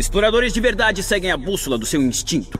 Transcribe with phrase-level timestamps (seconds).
[0.00, 2.58] Exploradores de verdade seguem a bússola do seu instinto.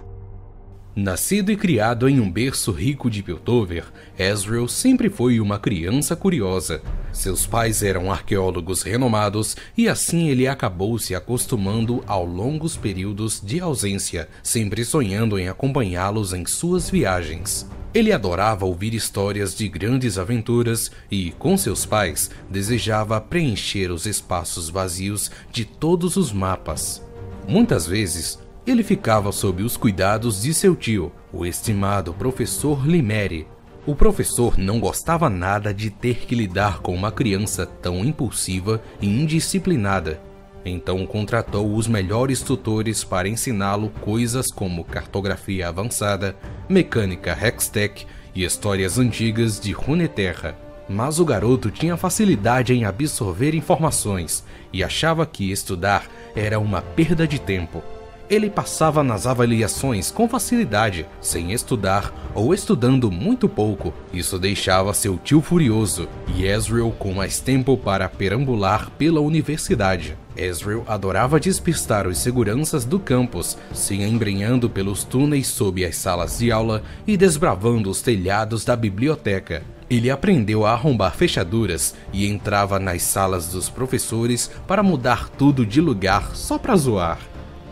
[0.94, 3.86] Nascido e criado em um berço rico de Piltover,
[4.19, 6.82] Ezreal sempre foi uma criança curiosa.
[7.14, 13.59] Seus pais eram arqueólogos renomados e assim ele acabou se acostumando ao longos períodos de
[13.59, 17.66] ausência, sempre sonhando em acompanhá-los em suas viagens.
[17.95, 24.68] Ele adorava ouvir histórias de grandes aventuras e, com seus pais, desejava preencher os espaços
[24.68, 27.02] vazios de todos os mapas.
[27.51, 33.45] Muitas vezes, ele ficava sob os cuidados de seu tio, o estimado professor Limeri.
[33.85, 39.09] O professor não gostava nada de ter que lidar com uma criança tão impulsiva e
[39.09, 40.21] indisciplinada.
[40.65, 46.37] Então contratou os melhores tutores para ensiná-lo coisas como cartografia avançada,
[46.69, 50.70] mecânica Hextech e histórias antigas de Runeterra.
[50.93, 57.29] Mas o garoto tinha facilidade em absorver informações e achava que estudar era uma perda
[57.29, 57.80] de tempo.
[58.29, 63.95] Ele passava nas avaliações com facilidade, sem estudar ou estudando muito pouco.
[64.12, 70.18] Isso deixava seu tio furioso e Ezreal com mais tempo para perambular pela universidade.
[70.36, 76.50] Ezreal adorava despistar os seguranças do campus, se embrenhando pelos túneis sob as salas de
[76.50, 79.62] aula e desbravando os telhados da biblioteca.
[79.91, 85.80] Ele aprendeu a arrombar fechaduras e entrava nas salas dos professores para mudar tudo de
[85.80, 87.19] lugar só para zoar.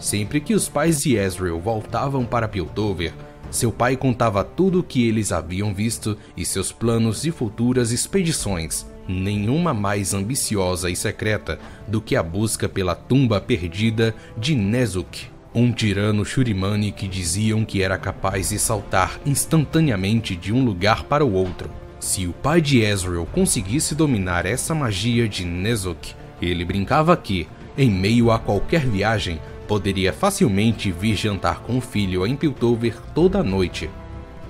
[0.00, 3.14] Sempre que os pais de Ezreal voltavam para Piltover,
[3.52, 8.84] seu pai contava tudo o que eles haviam visto e seus planos de futuras expedições,
[9.06, 15.72] nenhuma mais ambiciosa e secreta do que a busca pela tumba perdida de Nezuk, um
[15.72, 21.32] tirano Shurimani que diziam que era capaz de saltar instantaneamente de um lugar para o
[21.32, 21.70] outro.
[22.00, 27.90] Se o pai de Ezreal conseguisse dominar essa magia de Nezuk, ele brincava que, em
[27.90, 33.90] meio a qualquer viagem, poderia facilmente vir jantar com o filho em Piltover toda noite.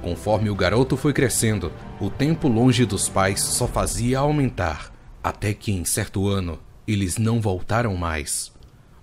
[0.02, 4.92] Conforme o garoto foi crescendo, o tempo longe dos pais só fazia aumentar,
[5.24, 8.52] até que em certo ano eles não voltaram mais.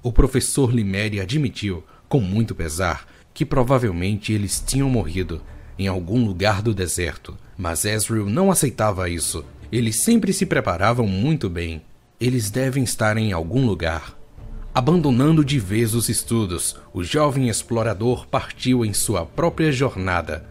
[0.01, 5.41] O professor Limeri admitiu, com muito pesar, que provavelmente eles tinham morrido
[5.77, 9.43] em algum lugar do deserto, mas Ezreal não aceitava isso.
[9.71, 11.81] Eles sempre se preparavam muito bem.
[12.19, 14.15] Eles devem estar em algum lugar,
[14.75, 20.45] Abandonando de vez os estudos, o jovem explorador partiu em sua própria jornada.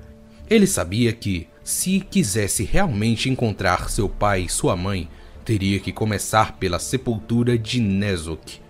[0.48, 5.10] Ele sabia que, se quisesse realmente encontrar seu pai e sua mãe,
[5.44, 8.60] teria que começar pela sepultura de Nezuk.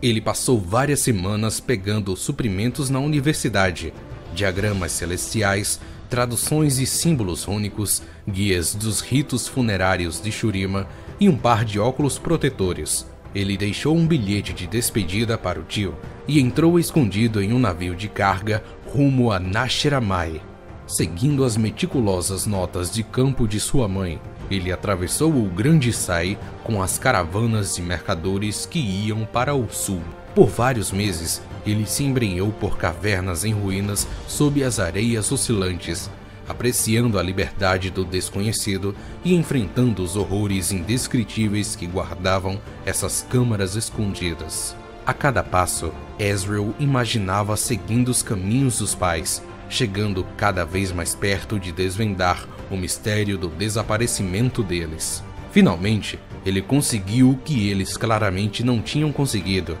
[0.00, 3.92] Ele passou várias semanas pegando suprimentos na universidade,
[4.32, 10.88] diagramas celestiais, traduções e símbolos únicos, guias dos ritos funerários de Shurima
[11.20, 13.06] e um par de óculos protetores.
[13.32, 15.94] Ele deixou um bilhete de despedida para o tio
[16.26, 18.62] e entrou escondido em um navio de carga
[18.92, 20.42] rumo a Nashiramai.
[20.84, 24.20] Seguindo as meticulosas notas de campo de sua mãe,
[24.50, 30.02] ele atravessou o Grande Sai com as caravanas de mercadores que iam para o sul.
[30.34, 36.08] Por vários meses, ele se embrenhou por cavernas em ruínas sob as areias oscilantes,
[36.48, 44.76] apreciando a liberdade do desconhecido e enfrentando os horrores indescritíveis que guardavam essas câmaras escondidas.
[45.04, 51.58] A cada passo, Ezreal imaginava seguindo os caminhos dos pais, chegando cada vez mais perto
[51.58, 55.24] de desvendar o mistério do desaparecimento deles.
[55.50, 59.76] Finalmente, ele conseguiu o que eles claramente não tinham conseguido.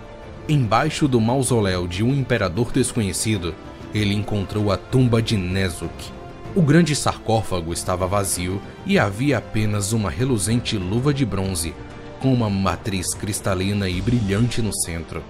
[0.50, 3.54] Embaixo do mausoléu de um imperador desconhecido,
[3.94, 5.94] ele encontrou a tumba de Nezuk,
[6.56, 11.72] o grande sarcófago estava vazio e havia apenas uma reluzente luva de bronze,
[12.20, 15.22] com uma matriz cristalina e brilhante no centro.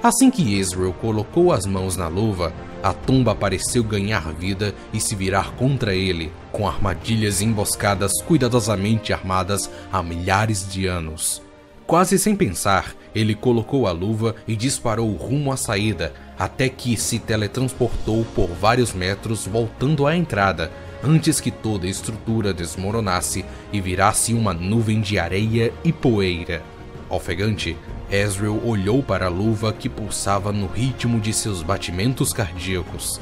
[0.00, 2.52] Assim que Israel colocou as mãos na luva,
[2.84, 9.68] a tumba pareceu ganhar vida e se virar contra ele, com armadilhas emboscadas cuidadosamente armadas
[9.92, 11.42] há milhares de anos.
[11.84, 17.18] Quase sem pensar, ele colocou a luva e disparou rumo à saída, até que se
[17.18, 20.70] teletransportou por vários metros voltando à entrada,
[21.04, 26.62] antes que toda a estrutura desmoronasse e virasse uma nuvem de areia e poeira.
[27.10, 27.76] Ofegante,
[28.10, 33.20] Ezreal olhou para a luva que pulsava no ritmo de seus batimentos cardíacos.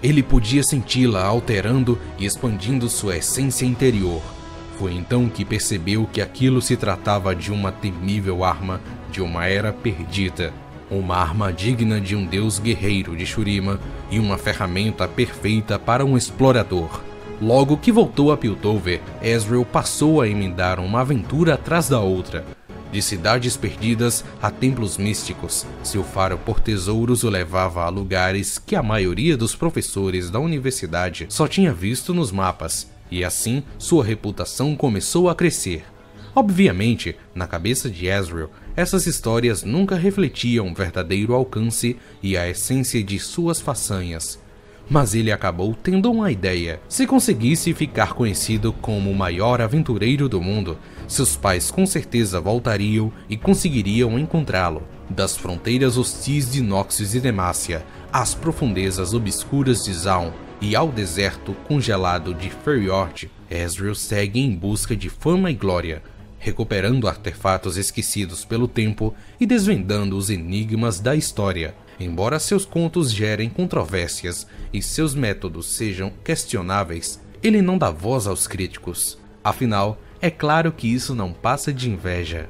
[0.00, 4.22] Ele podia senti-la alterando e expandindo sua essência interior.
[4.78, 9.72] Foi então que percebeu que aquilo se tratava de uma temível arma de uma era
[9.72, 10.52] perdida
[10.90, 13.78] uma arma digna de um deus guerreiro de Shurima
[14.10, 17.00] e uma ferramenta perfeita para um explorador.
[17.40, 22.44] Logo que voltou a Piltover, Ezreal passou a emendar uma aventura atrás da outra.
[22.90, 28.74] De cidades perdidas a templos místicos, seu faro por tesouros o levava a lugares que
[28.74, 34.74] a maioria dos professores da universidade só tinha visto nos mapas, e assim sua reputação
[34.74, 35.84] começou a crescer.
[36.38, 43.02] Obviamente, na cabeça de Ezreal, essas histórias nunca refletiam o verdadeiro alcance e a essência
[43.02, 44.38] de suas façanhas.
[44.88, 46.80] Mas ele acabou tendo uma ideia.
[46.88, 53.12] Se conseguisse ficar conhecido como o maior aventureiro do mundo, seus pais com certeza voltariam
[53.28, 54.84] e conseguiriam encontrá-lo.
[55.10, 60.30] Das fronteiras hostis de Noxus e Demacia, às profundezas obscuras de Zaun
[60.60, 66.00] e ao deserto congelado de Feriord, Ezreal segue em busca de fama e glória,
[66.38, 71.74] recuperando artefatos esquecidos pelo tempo e desvendando os enigmas da história.
[72.00, 78.46] Embora seus contos gerem controvérsias e seus métodos sejam questionáveis, ele não dá voz aos
[78.46, 79.18] críticos.
[79.42, 82.48] Afinal, é claro que isso não passa de inveja.